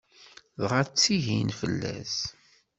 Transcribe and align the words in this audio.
Dɣa 0.61 0.81
ttihin 0.89 1.49
fell-as. 1.59 2.15